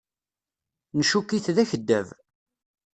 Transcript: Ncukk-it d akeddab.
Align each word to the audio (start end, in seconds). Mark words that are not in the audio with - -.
Ncukk-it 0.99 1.47
d 1.55 1.57
akeddab. 1.63 2.07